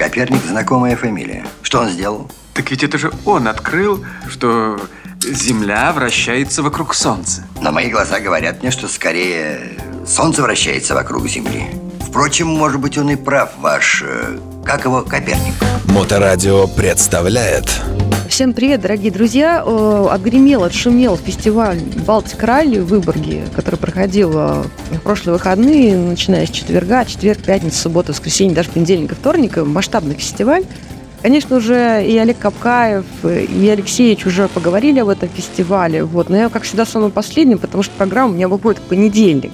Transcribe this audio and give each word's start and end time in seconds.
Коперник– 0.00 0.42
знакомая 0.48 0.96
фамилия. 0.96 1.44
Что 1.60 1.80
он 1.80 1.90
сделал? 1.90 2.30
Так 2.54 2.70
ведь 2.70 2.82
это 2.82 2.96
же 2.96 3.12
он 3.26 3.46
открыл, 3.46 4.02
что 4.30 4.80
Земля 5.20 5.92
вращается 5.92 6.62
вокруг 6.62 6.94
Солнца. 6.94 7.46
На 7.60 7.70
мои 7.70 7.90
глаза 7.90 8.18
говорят 8.18 8.62
мне, 8.62 8.70
что 8.70 8.88
скорее 8.88 9.76
Солнце 10.06 10.40
вращается 10.40 10.94
вокруг 10.94 11.28
Земли. 11.28 11.66
Впрочем, 12.00 12.46
может 12.46 12.80
быть, 12.80 12.96
он 12.96 13.10
и 13.10 13.16
прав, 13.16 13.50
ваш... 13.58 14.02
Э, 14.06 14.38
как 14.64 14.86
его, 14.86 15.02
Коперник. 15.02 15.52
Моторадио 15.84 16.66
представляет... 16.66 17.68
Всем 18.30 18.52
привет, 18.52 18.80
дорогие 18.80 19.10
друзья! 19.10 19.60
Отгремел, 19.60 20.62
отшумел 20.62 21.16
фестиваль 21.16 21.80
Балтик 22.06 22.40
Ралли 22.44 22.78
в 22.78 22.86
Выборге, 22.86 23.42
который 23.56 23.74
проходил 23.74 24.30
в 24.30 24.66
прошлые 25.02 25.34
выходные, 25.34 25.98
начиная 25.98 26.46
с 26.46 26.50
четверга, 26.50 27.04
четверг, 27.04 27.42
пятница, 27.42 27.80
суббота, 27.80 28.12
воскресенье, 28.12 28.54
даже 28.54 28.70
понедельника, 28.70 29.16
вторника. 29.16 29.64
Масштабный 29.64 30.14
фестиваль. 30.14 30.64
Конечно, 31.22 31.56
уже 31.56 32.06
и 32.06 32.16
Олег 32.18 32.38
Капкаев, 32.38 33.04
и 33.24 33.68
Алексеевич 33.68 34.24
уже 34.24 34.46
поговорили 34.46 35.00
об 35.00 35.08
этом 35.08 35.28
фестивале. 35.28 36.04
Вот. 36.04 36.30
Но 36.30 36.36
я, 36.36 36.48
как 36.50 36.62
всегда, 36.62 36.86
самый 36.86 37.10
последний, 37.10 37.56
потому 37.56 37.82
что 37.82 37.92
программа 37.98 38.30
у 38.30 38.34
меня 38.36 38.46
выходит 38.46 38.78
в 38.78 38.84
понедельник. 38.84 39.50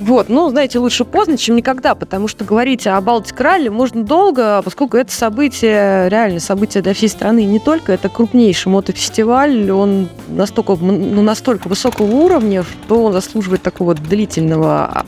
Вот, 0.00 0.28
ну, 0.28 0.50
знаете, 0.50 0.78
лучше 0.80 1.04
поздно, 1.04 1.38
чем 1.38 1.56
никогда, 1.56 1.94
потому 1.94 2.26
что 2.26 2.44
говорить 2.44 2.86
о 2.86 3.00
Балтик 3.00 3.40
Ралли 3.40 3.68
можно 3.68 4.02
долго, 4.02 4.60
поскольку 4.62 4.96
это 4.96 5.12
событие, 5.12 6.08
реально 6.08 6.40
событие 6.40 6.82
для 6.82 6.94
всей 6.94 7.08
страны, 7.08 7.44
не 7.44 7.60
только, 7.60 7.92
это 7.92 8.08
крупнейший 8.08 8.72
мотофестиваль, 8.72 9.70
он 9.70 10.08
настолько, 10.28 10.74
ну, 10.74 11.22
настолько 11.22 11.68
высокого 11.68 12.10
уровня, 12.10 12.64
что 12.64 13.04
он 13.04 13.12
заслуживает 13.12 13.62
такого 13.62 13.94
длительного 13.94 15.06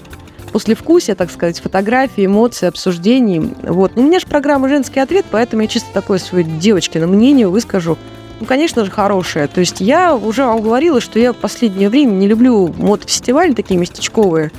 послевкусия, 0.52 1.14
так 1.14 1.30
сказать, 1.30 1.60
фотографий, 1.60 2.26
эмоций, 2.26 2.68
обсуждений. 2.68 3.54
Вот. 3.62 3.92
Ну, 3.96 4.02
у 4.02 4.06
меня 4.06 4.20
же 4.20 4.26
программа 4.26 4.68
«Женский 4.68 5.00
ответ», 5.00 5.26
поэтому 5.30 5.62
я 5.62 5.68
чисто 5.68 5.92
такое 5.92 6.18
свое 6.18 6.44
девочкино 6.44 7.06
мнение 7.06 7.48
выскажу. 7.48 7.98
Ну, 8.40 8.46
конечно 8.46 8.84
же, 8.84 8.90
хорошее. 8.90 9.48
То 9.48 9.60
есть 9.60 9.80
я 9.80 10.14
уже 10.14 10.44
вам 10.44 10.62
говорила, 10.62 11.00
что 11.00 11.18
я 11.18 11.32
в 11.32 11.36
последнее 11.36 11.88
время 11.88 12.12
не 12.12 12.28
люблю 12.28 12.72
мотофестивали 12.78 13.52
такие 13.52 13.78
местечковые, 13.78 14.50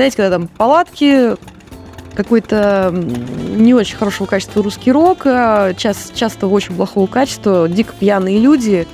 знаете, 0.00 0.16
когда 0.16 0.38
там 0.38 0.48
палатки, 0.48 1.36
какой-то 2.14 2.90
не 2.90 3.74
очень 3.74 3.98
хорошего 3.98 4.26
качества 4.26 4.62
русский 4.62 4.92
рок, 4.92 5.26
а 5.26 5.74
часто, 5.74 6.16
часто 6.16 6.46
очень 6.46 6.74
плохого 6.74 7.06
качества, 7.06 7.68
дико 7.68 7.92
пьяные 8.00 8.38
люди, 8.38 8.88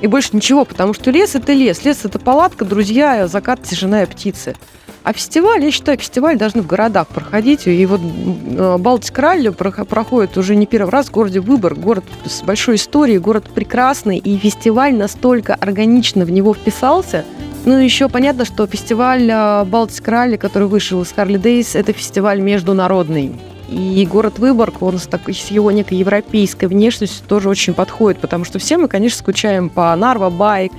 и 0.00 0.06
больше 0.06 0.30
ничего, 0.32 0.64
потому 0.64 0.94
что 0.94 1.10
лес– 1.10 1.34
это 1.34 1.52
лес, 1.52 1.84
лес– 1.84 2.00
это 2.04 2.18
палатка, 2.18 2.64
друзья, 2.64 3.26
закат, 3.28 3.62
тишина 3.64 4.04
и 4.04 4.06
птицы. 4.06 4.56
А 5.02 5.12
фестиваль, 5.12 5.62
я 5.62 5.70
считаю, 5.70 5.98
фестиваль 5.98 6.38
должны 6.38 6.62
в 6.62 6.66
городах 6.66 7.08
проходить. 7.08 7.66
И 7.66 7.84
вот 7.84 8.00
э, 8.00 8.76
Балтик 8.78 9.18
Ралли 9.18 9.50
проходит 9.50 10.38
уже 10.38 10.56
не 10.56 10.66
первый 10.66 10.90
раз 10.90 11.08
в 11.08 11.10
городе 11.10 11.40
Выбор. 11.40 11.74
Город 11.74 12.04
с 12.24 12.42
большой 12.42 12.76
историей, 12.76 13.18
город 13.18 13.44
прекрасный. 13.54 14.18
И 14.18 14.36
фестиваль 14.38 14.94
настолько 14.94 15.54
органично 15.54 16.24
в 16.24 16.30
него 16.30 16.54
вписался– 16.54 17.26
ну, 17.64 17.78
еще 17.78 18.08
понятно, 18.08 18.44
что 18.44 18.66
фестиваль 18.66 19.30
э, 19.30 19.64
Балтик 19.64 20.06
Ралли, 20.08 20.36
который 20.36 20.68
вышел 20.68 21.02
из 21.02 21.12
Харли 21.12 21.36
Дейс, 21.36 21.74
это 21.74 21.92
фестиваль 21.92 22.40
международный. 22.40 23.32
И 23.68 24.06
город 24.10 24.38
Выборг, 24.38 24.82
он 24.82 24.98
с, 24.98 25.06
такой, 25.06 25.34
с 25.34 25.48
его 25.48 25.70
некой 25.70 25.98
европейской 25.98 26.66
внешностью 26.66 27.24
тоже 27.28 27.48
очень 27.48 27.74
подходит, 27.74 28.20
потому 28.20 28.44
что 28.44 28.58
все 28.58 28.78
мы, 28.78 28.88
конечно, 28.88 29.18
скучаем 29.18 29.68
по 29.68 29.94
Нарва 29.94 30.30
Байк, 30.30 30.72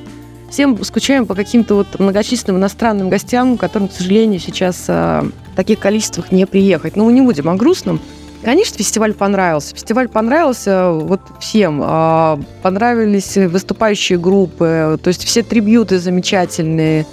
всем 0.49 0.83
скучаем 0.83 1.25
по 1.25 1.33
каким-то 1.33 1.75
вот 1.75 1.99
многочисленным 1.99 2.59
иностранным 2.59 3.09
гостям, 3.09 3.57
которым, 3.57 3.87
к 3.87 3.93
сожалению, 3.93 4.39
сейчас 4.39 4.85
э, 4.87 5.21
в 5.53 5.55
таких 5.55 5.79
количествах 5.79 6.31
не 6.31 6.45
приехать. 6.45 6.95
Но 6.95 7.05
мы 7.05 7.13
не 7.13 7.21
будем 7.21 7.49
о 7.49 7.55
грустном. 7.55 8.01
Конечно, 8.43 8.77
фестиваль 8.77 9.13
понравился. 9.13 9.75
Фестиваль 9.75 10.07
понравился 10.07 10.91
вот 10.91 11.21
всем. 11.39 11.81
А, 11.83 12.39
понравились 12.63 13.37
выступающие 13.37 14.17
группы, 14.17 14.99
то 15.01 15.07
есть 15.07 15.23
все 15.23 15.43
трибьюты 15.43 15.99
замечательные. 15.99 17.05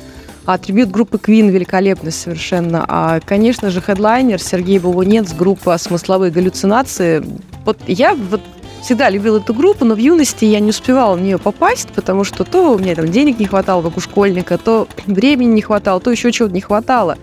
А 0.46 0.56
трибют 0.56 0.90
группы 0.90 1.18
Queen 1.18 1.50
великолепный 1.50 2.10
совершенно. 2.10 2.84
А, 2.88 3.20
конечно 3.20 3.70
же, 3.70 3.82
хедлайнер 3.82 4.40
Сергей 4.40 4.78
Бабунец, 4.78 5.34
группа 5.34 5.76
«Смысловые 5.76 6.32
галлюцинации». 6.32 7.22
Вот 7.66 7.76
я 7.86 8.14
вот 8.14 8.40
всегда 8.80 9.10
любил 9.10 9.36
эту 9.36 9.52
группу, 9.52 9.84
но 9.84 9.94
в 9.94 9.98
юности 9.98 10.46
я 10.46 10.60
не 10.60 10.70
успевала 10.70 11.16
в 11.16 11.20
нее 11.20 11.36
попасть, 11.36 11.88
потому 11.90 12.24
что 12.24 12.44
то 12.44 12.72
у 12.72 12.78
меня 12.78 12.94
там 12.94 13.10
денег 13.10 13.38
не 13.38 13.44
хватало, 13.44 13.82
как 13.82 13.98
у 13.98 14.00
школьника, 14.00 14.56
то 14.56 14.88
времени 15.04 15.52
не 15.52 15.60
хватало, 15.60 16.00
то 16.00 16.10
еще 16.10 16.32
чего-то 16.32 16.54
не 16.54 16.62
хватало. 16.62 17.18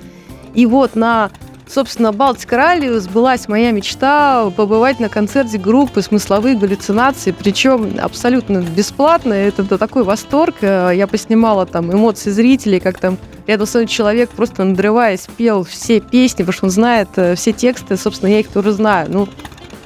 И 0.54 0.68
вот 0.68 0.96
на 0.96 1.32
собственно, 1.68 2.12
Балтика 2.12 2.58
ралли 2.58 2.98
сбылась 3.00 3.48
моя 3.48 3.72
мечта 3.72 4.52
побывать 4.56 5.00
на 5.00 5.10
концерте 5.10 5.58
группы 5.58 6.02
«Смысловые 6.02 6.56
галлюцинации», 6.56 7.32
причем 7.32 7.98
абсолютно 8.00 8.60
бесплатно. 8.60 9.34
Это, 9.34 9.78
такой 9.78 10.04
восторг. 10.04 10.56
Э, 10.62 10.92
я 10.94 11.08
поснимала 11.08 11.66
там 11.66 11.92
эмоции 11.92 12.30
зрителей, 12.30 12.80
как 12.80 13.00
там 13.00 13.18
рядом 13.48 13.68
с 13.68 13.86
человек, 13.88 14.30
просто 14.30 14.64
надрываясь, 14.64 15.28
пел 15.38 15.64
все 15.64 16.00
песни, 16.00 16.44
потому 16.44 16.54
что 16.54 16.66
он 16.66 16.72
знает 16.72 17.10
э, 17.16 17.36
все 17.36 17.52
тексты, 17.52 17.98
собственно, 17.98 18.30
я 18.30 18.40
их 18.40 18.48
тоже 18.48 18.72
знаю. 18.72 19.08
Ну, 19.12 19.28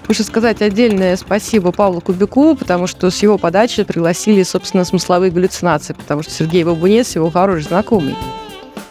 Лучше 0.09 0.23
сказать 0.23 0.59
отдельное 0.63 1.15
спасибо 1.17 1.71
Павлу 1.71 2.01
Кубику, 2.01 2.55
потому 2.55 2.87
что 2.87 3.11
с 3.11 3.21
его 3.21 3.37
подачи 3.37 3.83
пригласили, 3.83 4.41
собственно, 4.41 4.83
смысловые 4.83 5.29
галлюцинации, 5.29 5.93
потому 5.93 6.23
что 6.23 6.31
Сергей 6.31 6.63
Бабунец 6.63 7.13
его 7.13 7.29
хороший 7.29 7.65
знакомый. 7.65 8.15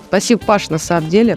Спасибо, 0.06 0.41
Паш, 0.44 0.71
на 0.71 0.78
самом 0.78 1.09
деле. 1.09 1.37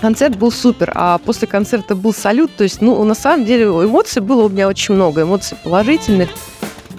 Концерт 0.00 0.36
был 0.36 0.52
супер, 0.52 0.92
а 0.94 1.18
после 1.18 1.48
концерта 1.48 1.94
был 1.94 2.12
салют. 2.12 2.54
То 2.56 2.64
есть, 2.64 2.80
ну, 2.80 3.02
на 3.04 3.14
самом 3.14 3.44
деле, 3.44 3.64
эмоций 3.64 4.22
было 4.22 4.44
у 4.44 4.48
меня 4.48 4.68
очень 4.68 4.94
много, 4.94 5.22
эмоций 5.22 5.56
положительных. 5.62 6.28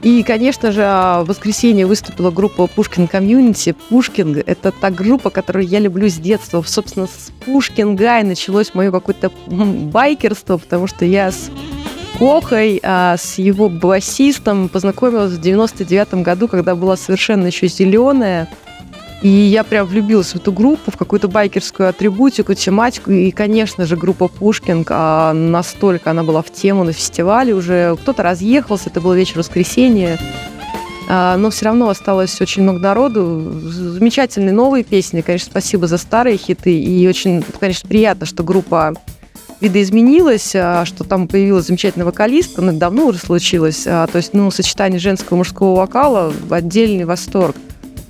И, 0.04 0.24
конечно 0.24 0.72
же, 0.72 0.82
в 0.82 1.26
воскресенье 1.26 1.86
выступила 1.86 2.32
группа 2.32 2.68
Pushking 2.68 3.08
Community. 3.08 3.76
Pushking – 3.90 4.46
это 4.46 4.72
та 4.72 4.90
группа, 4.92 5.30
которую 5.30 5.66
я 5.66 5.80
люблю 5.80 6.08
с 6.08 6.16
детства. 6.16 6.64
Собственно, 6.66 7.08
с 7.08 7.32
Pushking 7.46 7.96
а 7.96 8.10
и 8.10 8.24
началось 8.24 8.74
мое 8.74 8.92
какое-то 8.92 9.32
байкерство, 9.48 10.58
потому 10.58 10.88
что 10.88 11.06
я 11.06 11.32
с 11.32 11.50
Кохой, 12.20 12.80
а 12.84 13.16
с 13.16 13.38
его 13.38 13.70
басистом 13.70 14.70
познакомилась 14.70 15.34
в 15.34 15.42
99 15.42 16.24
году, 16.24 16.48
когда 16.48 16.76
была 16.76 16.98
совершенно 16.98 17.48
еще 17.48 17.68
зеленая. 17.68 18.50
И 19.22 19.30
я 19.30 19.64
прям 19.64 19.88
влюбилась 19.88 20.34
в 20.34 20.36
эту 20.36 20.52
группу, 20.52 20.92
в 20.92 20.98
какую-то 20.98 21.28
байкерскую 21.28 21.90
атрибутику, 21.90 22.54
тематику. 22.54 23.12
И, 23.12 23.32
конечно 23.32 23.86
же, 23.86 23.96
группа 23.96 24.28
Пушкин, 24.28 24.86
а, 24.90 25.34
настолько 25.34 26.12
она 26.12 26.24
была 26.24 26.44
в 26.44 26.52
тему 26.52 26.84
на 26.84 26.94
фестивале 26.94 27.56
уже. 27.56 27.98
Кто-то 28.02 28.22
разъехался, 28.22 28.90
это 28.90 29.02
был 29.02 29.14
вечер 29.14 29.40
воскресенья. 29.40 30.20
А, 31.10 31.36
но 31.38 31.50
все 31.50 31.66
равно 31.66 31.90
осталось 31.90 32.40
очень 32.40 32.62
много 32.62 32.80
народу. 32.80 33.60
Замечательные 33.64 34.54
новые 34.54 34.84
песни. 34.84 35.22
Конечно, 35.22 35.50
спасибо 35.50 35.88
за 35.88 35.98
старые 35.98 36.38
хиты. 36.38 36.80
И 36.80 37.08
очень, 37.08 37.44
конечно, 37.60 37.90
приятно, 37.90 38.28
что 38.28 38.44
группа 38.44 38.94
видоизменилась, 39.62 40.52
а, 40.56 40.86
что 40.86 41.04
там 41.04 41.28
появилась 41.28 41.66
замечательная 41.66 42.06
вокалистка, 42.06 42.62
но 42.62 42.72
давно 42.72 43.08
уже 43.08 43.18
случилось. 43.18 43.82
То 43.82 44.10
есть, 44.14 44.36
ну, 44.36 44.52
сочетание 44.52 45.00
женского 45.00 45.38
и 45.38 45.40
мужского 45.40 45.76
вокала– 45.76 46.32
отдельный 46.52 47.06
восторг. 47.06 47.56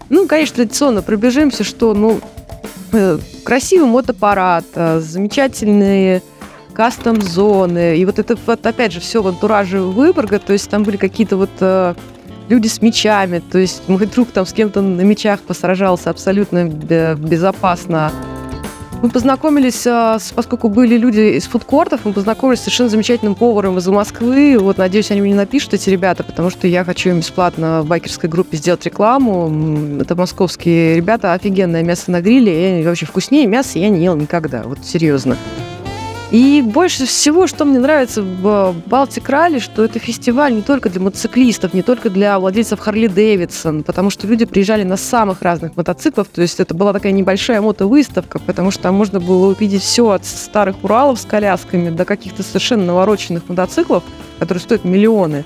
Ну, 0.09 0.27
конечно, 0.27 0.57
традиционно 0.57 1.01
пробежимся, 1.01 1.63
что, 1.63 1.93
ну, 1.93 2.19
э, 2.93 3.17
красивый 3.43 3.89
мотопарад, 3.89 4.65
э, 4.75 4.99
замечательные 4.99 6.21
кастом-зоны. 6.73 7.97
И 7.97 8.05
вот 8.05 8.19
это, 8.19 8.37
вот, 8.45 8.65
опять 8.65 8.93
же, 8.93 8.99
все 8.99 9.21
в 9.21 9.27
антураже 9.27 9.81
Выборга, 9.81 10.39
то 10.39 10.53
есть 10.53 10.69
там 10.69 10.83
были 10.83 10.97
какие-то 10.97 11.35
вот 11.35 11.49
э, 11.59 11.95
люди 12.49 12.67
с 12.67 12.81
мечами, 12.81 13.39
то 13.39 13.57
есть 13.57 13.81
мой 13.87 14.05
друг 14.05 14.29
там 14.31 14.45
с 14.45 14.53
кем-то 14.53 14.81
на 14.81 15.01
мечах 15.01 15.41
посражался 15.41 16.09
абсолютно 16.09 16.65
безопасно. 16.65 18.11
Мы 19.01 19.09
познакомились, 19.09 19.85
а, 19.85 20.17
поскольку 20.33 20.69
были 20.69 20.97
люди 20.97 21.37
из 21.37 21.45
фудкортов, 21.45 22.03
мы 22.03 22.13
познакомились 22.13 22.59
с 22.59 22.63
совершенно 22.63 22.89
замечательным 22.89 23.35
поваром 23.35 23.77
из 23.77 23.87
Москвы. 23.87 24.57
Вот, 24.59 24.79
надеюсь, 24.79 25.11
они 25.11 25.21
мне 25.21 25.35
напишут, 25.35 25.75
эти 25.75 25.91
ребята, 25.91 26.23
потому 26.23 26.49
что 26.49 26.67
я 26.67 26.83
хочу 26.83 27.09
им 27.09 27.19
бесплатно 27.19 27.83
в 27.83 27.87
байкерской 27.87 28.27
группе 28.27 28.57
сделать 28.57 28.83
рекламу. 28.85 30.01
Это 30.01 30.15
московские 30.15 30.95
ребята, 30.95 31.33
офигенное 31.33 31.83
мясо 31.83 32.09
на 32.09 32.21
гриле. 32.21 32.81
И 32.81 32.85
вообще 32.85 33.05
вкуснее 33.05 33.45
мяса 33.45 33.77
я 33.77 33.89
не 33.89 34.03
ел 34.03 34.15
никогда, 34.15 34.63
вот 34.63 34.79
серьезно. 34.83 35.37
И 36.29 36.61
больше 36.61 37.05
всего, 37.05 37.47
что 37.47 37.63
мне 37.63 37.79
нравится 37.79 38.21
в 38.21 38.75
Балтик 38.85 39.29
Ралли, 39.29 39.59
что 39.59 39.85
это 39.85 39.97
фестиваль 39.97 40.53
не 40.53 40.61
только 40.61 40.89
для 40.89 40.99
мотоциклистов, 40.99 41.73
не 41.73 41.83
только 41.83 42.09
для 42.09 42.37
владельцев 42.37 42.81
Харли 42.81 43.07
Дэвидсон, 43.07 43.83
потому 43.83 44.09
что 44.09 44.27
люди 44.27 44.43
приезжали 44.43 44.83
на 44.83 44.97
самых 44.97 45.41
разных 45.41 45.77
мотоциклов, 45.77 46.27
то 46.27 46.41
есть 46.41 46.59
это 46.59 46.73
была 46.73 46.91
такая 46.91 47.13
небольшая 47.13 47.61
мотовыставка, 47.61 48.39
потому 48.39 48.71
что 48.71 48.83
там 48.83 48.95
можно 48.95 49.21
было 49.21 49.47
увидеть 49.47 49.83
все 49.83 50.09
от 50.09 50.25
старых 50.25 50.83
Уралов 50.83 51.17
с 51.17 51.25
колясками 51.25 51.91
до 51.91 52.03
каких-то 52.03 52.43
совершенно 52.43 52.83
навороченных 52.83 53.47
мотоциклов, 53.47 54.03
которые 54.37 54.61
стоят 54.61 54.83
миллионы. 54.83 55.45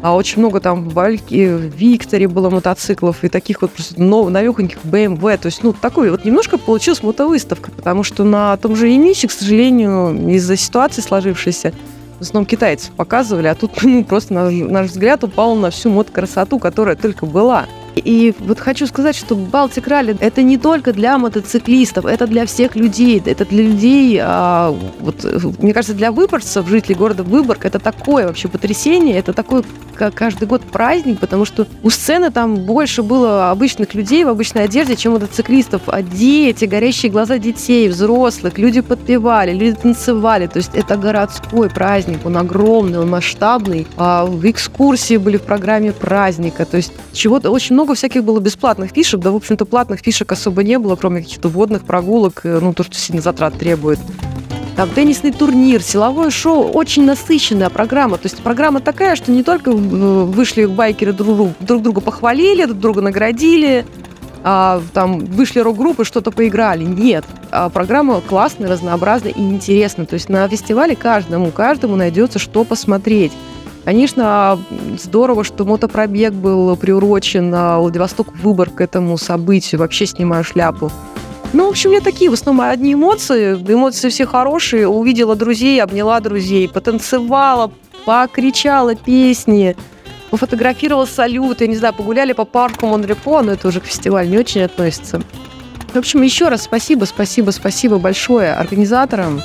А 0.00 0.14
очень 0.14 0.38
много 0.38 0.60
там 0.60 0.88
в 0.88 0.94
Вальке, 0.94 1.56
в 1.56 1.74
Викторе 1.74 2.28
было 2.28 2.50
мотоциклов 2.50 3.24
и 3.24 3.28
таких 3.28 3.62
вот 3.62 3.72
просто 3.72 4.00
нов, 4.00 4.30
новехоньких 4.30 4.78
BMW. 4.84 5.38
То 5.38 5.46
есть, 5.46 5.62
ну, 5.64 5.72
такой 5.72 6.10
вот 6.10 6.24
немножко 6.24 6.56
получилась 6.56 7.02
мотовыставка, 7.02 7.72
потому 7.72 8.04
что 8.04 8.22
на 8.22 8.56
том 8.58 8.76
же 8.76 8.88
Емисе, 8.88 9.26
к 9.26 9.32
сожалению, 9.32 10.34
из-за 10.34 10.56
ситуации 10.56 11.00
сложившейся, 11.00 11.72
в 12.18 12.22
основном 12.22 12.46
китайцев 12.46 12.90
показывали, 12.92 13.48
а 13.48 13.54
тут 13.54 13.72
ну, 13.82 14.04
просто 14.04 14.34
наш, 14.34 14.52
наш 14.52 14.90
взгляд 14.90 15.24
упал 15.24 15.56
на 15.56 15.70
всю 15.70 15.90
мод-красоту, 15.90 16.58
которая 16.58 16.94
только 16.94 17.26
была. 17.26 17.66
И 17.98 18.34
вот 18.38 18.58
хочу 18.58 18.86
сказать, 18.86 19.16
что 19.16 19.34
Балтик 19.34 19.86
Ралли– 19.86 20.16
это 20.20 20.42
не 20.42 20.58
только 20.58 20.92
для 20.92 21.18
мотоциклистов, 21.18 22.04
это 22.06 22.26
для 22.26 22.46
всех 22.46 22.76
людей, 22.76 23.22
это 23.24 23.44
для 23.44 23.62
людей, 23.62 24.18
а, 24.22 24.74
вот, 25.00 25.24
мне 25.60 25.72
кажется, 25.72 25.94
для 25.94 26.12
выборцев, 26.12 26.66
жителей 26.68 26.94
города 26.94 27.22
Выборг, 27.22 27.64
это 27.64 27.78
такое 27.78 28.26
вообще 28.26 28.48
потрясение, 28.48 29.16
это 29.18 29.32
такой 29.32 29.62
каждый 30.14 30.46
год 30.46 30.62
праздник, 30.62 31.18
потому 31.18 31.44
что 31.44 31.66
у 31.82 31.90
сцены 31.90 32.30
там 32.30 32.56
больше 32.56 33.02
было 33.02 33.50
обычных 33.50 33.94
людей 33.94 34.24
в 34.24 34.28
обычной 34.28 34.64
одежде, 34.64 34.96
чем 34.96 35.12
мотоциклистов. 35.12 35.82
А 35.86 36.02
дети, 36.02 36.64
горящие 36.64 37.10
глаза 37.10 37.38
детей, 37.38 37.88
взрослых, 37.88 38.58
люди 38.58 38.80
подпевали, 38.80 39.52
люди 39.52 39.76
танцевали. 39.76 40.46
То 40.46 40.58
есть 40.58 40.70
это 40.74 40.96
городской 40.96 41.68
праздник, 41.68 42.20
он 42.24 42.36
огромный, 42.36 43.00
он 43.00 43.10
масштабный. 43.10 43.86
А 43.96 44.28
экскурсии 44.44 45.16
были 45.16 45.36
в 45.36 45.42
программе 45.42 45.92
праздника. 45.92 46.64
То 46.64 46.76
есть 46.76 46.92
чего-то 47.12 47.50
очень 47.50 47.74
много 47.74 47.87
всяких 47.94 48.24
было 48.24 48.40
бесплатных 48.40 48.90
фишек. 48.90 49.20
Да, 49.20 49.30
в 49.30 49.36
общем-то, 49.36 49.64
платных 49.64 50.00
фишек 50.00 50.30
особо 50.32 50.62
не 50.62 50.78
было, 50.78 50.96
кроме 50.96 51.22
каких-то 51.22 51.48
водных 51.48 51.84
прогулок, 51.84 52.40
э, 52.44 52.58
ну, 52.60 52.72
то, 52.72 52.82
что 52.82 52.94
сильно 52.94 53.22
затрат 53.22 53.58
требует 53.58 53.98
там 54.78 54.90
теннисный 54.90 55.32
турнир, 55.32 55.82
силовое 55.82 56.30
шоу, 56.30 56.70
очень 56.70 57.04
насыщенная 57.04 57.68
программа. 57.68 58.16
То 58.16 58.26
есть 58.26 58.38
программа 58.38 58.78
такая, 58.78 59.16
что 59.16 59.32
не 59.32 59.42
только 59.42 59.72
вышли 59.72 60.66
байкеры 60.66 61.12
друг, 61.12 61.50
друг 61.58 61.82
друга 61.82 62.00
похвалили, 62.00 62.64
друг 62.64 62.78
друга 62.78 63.00
наградили, 63.00 63.84
а, 64.44 64.80
там 64.94 65.18
вышли 65.18 65.58
рок-группы, 65.58 66.04
что-то 66.04 66.30
поиграли. 66.30 66.84
Нет. 66.84 67.24
А 67.50 67.70
программа 67.70 68.20
классная, 68.20 68.68
разнообразная 68.68 69.32
и 69.32 69.40
интересная. 69.40 70.06
То 70.06 70.14
есть 70.14 70.28
на 70.28 70.46
фестивале 70.46 70.94
каждому, 70.94 71.50
каждому 71.50 71.96
найдется 71.96 72.38
что 72.38 72.62
посмотреть. 72.62 73.32
Конечно, 73.88 74.62
здорово, 74.98 75.44
что 75.44 75.64
мотопробег 75.64 76.34
был 76.34 76.76
приурочен 76.76 77.48
на 77.48 77.78
Владивосток 77.78 78.36
выбор 78.36 78.68
к 78.68 78.82
этому 78.82 79.16
событию. 79.16 79.78
Вообще 79.78 80.04
снимаю 80.04 80.44
шляпу. 80.44 80.92
Ну, 81.54 81.64
в 81.64 81.70
общем, 81.70 81.88
у 81.88 81.92
меня 81.94 82.02
такие 82.02 82.28
в 82.28 82.34
основном 82.34 82.66
одни 82.68 82.92
эмоции. 82.92 83.54
Эмоции 83.54 84.10
все 84.10 84.26
хорошие. 84.26 84.86
Увидела 84.86 85.36
друзей, 85.36 85.82
обняла 85.82 86.20
друзей, 86.20 86.68
потанцевала, 86.68 87.72
покричала 88.04 88.94
песни, 88.94 89.74
пофотографировала 90.30 91.06
салют. 91.06 91.62
Я 91.62 91.66
не 91.66 91.76
знаю, 91.76 91.94
погуляли 91.94 92.34
по 92.34 92.44
парку 92.44 92.88
Монрепо, 92.88 93.40
но 93.40 93.52
это 93.52 93.68
уже 93.68 93.80
к 93.80 93.86
фестивалю 93.86 94.28
не 94.28 94.36
очень 94.36 94.64
относится. 94.64 95.22
В 95.94 95.96
общем, 95.96 96.20
еще 96.20 96.48
раз 96.50 96.64
спасибо, 96.64 97.06
спасибо, 97.06 97.52
спасибо 97.52 97.98
большое 97.98 98.52
организаторам. 98.52 99.40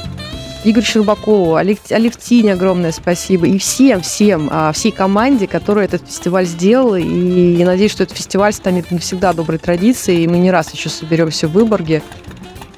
Игорь 0.63 0.83
Щербакову, 0.83 1.55
Алевтине 1.55 2.53
огромное 2.53 2.93
спасибо. 2.93 3.45
И 3.45 3.57
всем, 3.57 4.01
всем, 4.01 4.47
а, 4.49 4.71
всей 4.71 4.91
команде, 4.91 5.45
которая 5.45 5.85
этот 5.85 6.07
фестиваль 6.07 6.45
сделала. 6.45 6.95
И 6.95 7.55
я 7.57 7.65
надеюсь, 7.65 7.91
что 7.91 8.03
этот 8.03 8.15
фестиваль 8.15 8.53
станет 8.53 8.89
навсегда 8.89 9.33
доброй 9.33 9.57
традицией. 9.57 10.23
И 10.23 10.27
мы 10.27 10.37
не 10.37 10.51
раз 10.51 10.73
еще 10.73 10.87
соберемся 10.87 11.49
в 11.49 11.51
Выборге. 11.51 12.01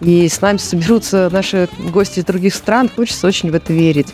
И 0.01 0.27
с 0.27 0.41
нами 0.41 0.57
соберутся 0.57 1.29
наши 1.31 1.69
гости 1.91 2.19
из 2.19 2.25
других 2.25 2.55
стран. 2.55 2.89
Хочется 2.93 3.27
очень 3.27 3.51
в 3.51 3.55
это 3.55 3.71
верить. 3.71 4.07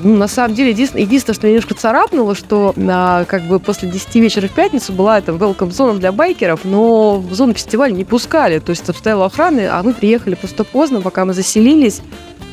Ну, 0.00 0.16
на 0.16 0.28
самом 0.28 0.54
деле, 0.54 0.70
единственное, 0.70 1.04
единственное, 1.04 1.34
что 1.34 1.46
меня 1.46 1.54
немножко 1.56 1.74
царапнуло, 1.74 2.34
что 2.34 2.74
а, 2.76 3.24
как 3.26 3.42
бы 3.42 3.60
после 3.60 3.88
10 3.88 4.14
вечера 4.16 4.48
в 4.48 4.52
пятницу 4.52 4.92
была 4.92 5.18
эта 5.18 5.32
welcome 5.32 5.70
зона 5.70 5.98
для 5.98 6.10
байкеров, 6.10 6.64
но 6.64 7.18
в 7.18 7.32
зону 7.34 7.54
фестиваля 7.54 7.92
не 7.92 8.04
пускали. 8.04 8.58
То 8.58 8.70
есть 8.70 8.84
там 8.84 8.94
стояла 8.96 9.26
охрана, 9.26 9.78
а 9.78 9.82
мы 9.84 9.94
приехали 9.94 10.34
просто 10.34 10.64
поздно, 10.64 11.00
пока 11.00 11.24
мы 11.24 11.32
заселились 11.32 12.00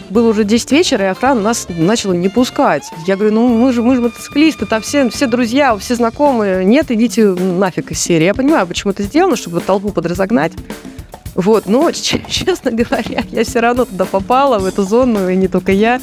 было 0.10 0.30
уже 0.30 0.44
10 0.44 0.72
вечера, 0.72 1.06
и 1.06 1.08
охрана 1.08 1.42
нас 1.42 1.68
начала 1.70 2.14
не 2.14 2.30
пускать. 2.30 2.84
Я 3.08 3.16
говорю, 3.16 3.34
ну 3.34 3.48
мы 3.48 3.74
же, 3.74 3.82
мы 3.82 3.96
же 3.96 4.02
мотоциклисты, 4.02 4.66
там 4.66 4.82
все, 4.82 5.10
все 5.10 5.28
друзья, 5.28 5.76
все 5.78 5.96
знакомые. 5.96 6.66
Нет, 6.66 6.92
идите 6.92 7.30
нафиг 7.30 7.92
из 7.92 8.00
серии. 8.00 8.26
Я 8.26 8.34
понимаю, 8.34 8.68
почему 8.68 8.92
это 8.92 9.04
сделано, 9.04 9.36
чтобы 9.36 9.62
толпу 9.62 9.90
подразогнать. 9.90 10.54
Вот, 11.34 11.68
но, 11.68 11.92
честно 11.92 12.72
говоря, 12.72 13.24
я 13.30 13.44
все 13.44 13.60
равно 13.60 13.86
туда 13.86 14.06
попала, 14.06 14.60
в 14.60 14.66
эту 14.66 14.84
зону, 14.84 15.30
и 15.30 15.36
не 15.36 15.48
только 15.48 15.72
я. 15.72 16.00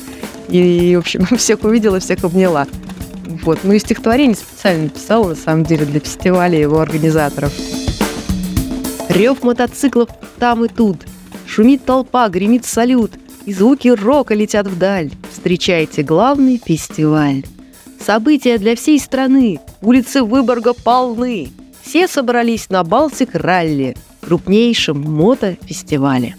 И, 0.49 0.95
в 0.97 1.01
общем, 1.01 1.25
всех 1.37 1.65
увидела, 1.65 2.01
всех 2.01 2.25
обняла. 2.25 2.67
Вот. 3.45 3.61
Ну 3.63 3.73
и 3.73 3.79
стихотворение 3.79 4.37
специально 4.37 4.85
написала, 4.85 5.29
на 5.29 5.35
самом 5.35 5.65
деле, 5.65 5.87
для 5.87 6.01
фестиваля 6.01 6.59
его 6.59 6.81
организаторов. 6.81 7.53
Рев 9.09 9.43
мотоциклов 9.43 10.09
там 10.39 10.65
и 10.65 10.69
тут. 10.69 10.99
Шумит 11.47 11.85
толпа, 11.85 12.29
гремит 12.29 12.65
салют 12.65 13.13
и 13.47 13.53
звуки 13.53 13.89
рока 13.89 14.35
летят 14.35 14.67
вдаль. 14.67 15.11
Встречайте 15.31 16.03
главный 16.03 16.61
фестиваль. 16.65 17.45
События 17.99 18.59
для 18.59 18.75
всей 18.75 18.99
страны, 18.99 19.61
улицы 19.81 20.23
Выборга 20.23 20.73
полны. 20.75 21.51
Все 21.83 22.09
собрались 22.09 22.71
на 22.71 22.85
Балтик 22.85 23.35
Ралли, 23.35 23.97
крупнейшем 24.21 25.01
мотофестивале. 25.01 26.37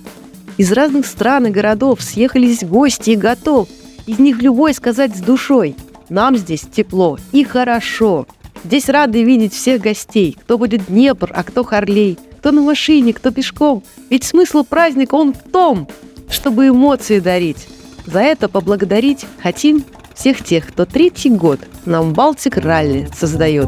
Из 0.57 0.71
разных 0.71 1.05
стран 1.05 1.47
и 1.47 1.49
городов 1.49 2.01
съехались 2.01 2.63
гости 2.63 3.11
и 3.11 3.15
готов. 3.15 3.67
Из 4.05 4.19
них 4.19 4.41
любой 4.41 4.73
сказать 4.73 5.15
с 5.15 5.19
душой. 5.19 5.75
Нам 6.09 6.37
здесь 6.37 6.61
тепло 6.61 7.17
и 7.31 7.43
хорошо. 7.43 8.27
Здесь 8.63 8.87
рады 8.87 9.23
видеть 9.23 9.53
всех 9.53 9.81
гостей. 9.81 10.37
Кто 10.39 10.57
будет 10.57 10.85
Днепр, 10.87 11.31
а 11.33 11.43
кто 11.43 11.63
Харлей. 11.63 12.17
Кто 12.39 12.51
на 12.51 12.61
машине, 12.61 13.13
кто 13.13 13.31
пешком. 13.31 13.83
Ведь 14.09 14.23
смысл 14.23 14.63
праздника 14.63 15.15
он 15.15 15.33
в 15.33 15.51
том, 15.51 15.87
чтобы 16.33 16.67
эмоции 16.67 17.19
дарить. 17.19 17.67
За 18.05 18.19
это 18.19 18.49
поблагодарить 18.49 19.25
хотим 19.41 19.85
всех 20.13 20.43
тех, 20.43 20.67
кто 20.67 20.85
третий 20.85 21.29
год 21.29 21.59
нам 21.85 22.13
Балтик 22.13 22.57
Ралли 22.57 23.07
создает. 23.17 23.67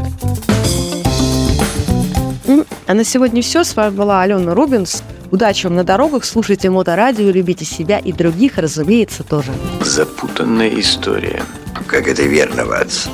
А 2.88 2.94
на 2.94 3.04
сегодня 3.04 3.42
все. 3.42 3.64
С 3.64 3.76
вами 3.76 3.96
была 3.96 4.22
Алена 4.22 4.54
Рубинс. 4.54 5.04
Удачи 5.32 5.66
вам 5.66 5.76
на 5.76 5.84
дорогах, 5.84 6.24
слушайте 6.24 6.70
моторадио, 6.70 7.32
любите 7.32 7.66
себя 7.66 7.98
и 7.98 8.12
других, 8.12 8.58
разумеется, 8.58 9.24
тоже. 9.24 9.52
Запутанная 9.82 10.70
история. 10.80 11.42
Как 11.88 12.08
это 12.08 12.24
верно, 12.24 12.66
Ватс. 12.66 13.08